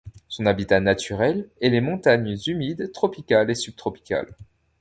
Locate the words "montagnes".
1.79-2.35